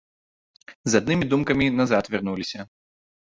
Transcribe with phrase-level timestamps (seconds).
[0.93, 2.59] З аднымі думкамі назад вярнуліся.